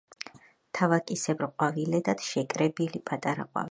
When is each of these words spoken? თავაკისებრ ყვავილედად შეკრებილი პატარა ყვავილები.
თავაკისებრ 0.79 1.47
ყვავილედად 1.51 2.27
შეკრებილი 2.33 3.07
პატარა 3.11 3.45
ყვავილები. 3.45 3.59